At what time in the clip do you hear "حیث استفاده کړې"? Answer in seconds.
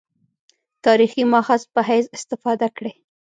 1.89-2.93